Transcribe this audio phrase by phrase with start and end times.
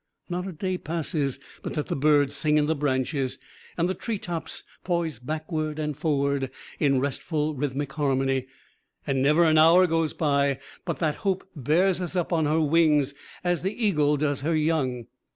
[0.29, 3.37] Not a day passes but that the birds sing in the branches,
[3.77, 8.47] and the tree tops poise backward and forward in restful, rhythmic harmony,
[9.05, 13.13] and never an hour goes by but that hope bears us up on her wings
[13.43, 15.05] as the eagle does her young.